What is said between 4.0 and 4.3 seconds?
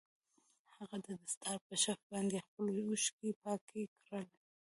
کړې.